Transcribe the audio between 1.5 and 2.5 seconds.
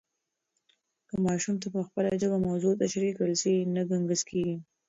ته په خپله ژبه